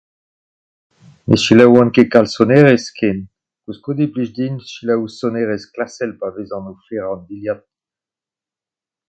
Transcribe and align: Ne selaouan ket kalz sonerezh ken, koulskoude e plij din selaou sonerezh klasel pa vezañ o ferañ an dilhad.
Ne 1.27 1.35
selaouan 1.43 1.89
ket 1.95 2.07
kalz 2.13 2.31
sonerezh 2.35 2.91
ken, 2.97 3.17
koulskoude 3.63 4.03
e 4.07 4.11
plij 4.13 4.31
din 4.37 4.55
selaou 4.71 5.03
sonerezh 5.19 5.67
klasel 5.73 6.11
pa 6.19 6.27
vezañ 6.35 6.63
o 6.71 6.73
ferañ 6.85 7.07
an 7.13 7.21
dilhad. 7.27 7.61